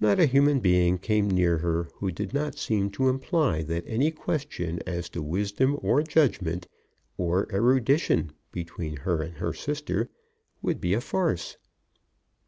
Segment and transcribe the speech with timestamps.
[0.00, 4.10] Not a human being came near her who did not seem to imply that any
[4.10, 6.66] question as to wisdom or judgment
[7.16, 10.10] or erudition between her and her sister
[10.62, 11.58] would be a farce.